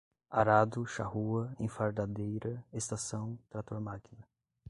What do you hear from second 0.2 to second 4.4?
arado, charrua, enfardadeira, estação trator-máquina